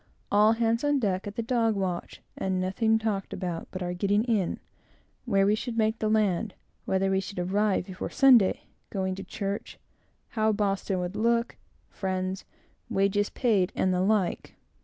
All 0.31 0.53
hands 0.53 0.83
on 0.83 0.97
deck 0.97 1.27
at 1.27 1.35
the 1.35 1.43
dog 1.43 1.75
watch, 1.75 2.23
and 2.35 2.59
nothing 2.59 2.97
talked 2.97 3.33
about, 3.33 3.67
but 3.69 3.83
our 3.83 3.93
getting 3.93 4.23
in; 4.23 4.59
where 5.25 5.45
we 5.45 5.53
should 5.53 5.77
make 5.77 5.99
the 5.99 6.09
land; 6.09 6.55
whether 6.85 7.11
we 7.11 7.19
should 7.19 7.37
arrive 7.37 7.85
before 7.85 8.09
Sunday; 8.09 8.61
going 8.89 9.13
to 9.13 9.23
church; 9.23 9.77
how 10.29 10.53
Boston 10.53 11.01
would 11.01 11.15
look; 11.15 11.55
friends; 11.87 12.45
wages 12.89 13.29
paid; 13.29 13.71
and 13.75 13.93
the 13.93 14.01
like. 14.01 14.55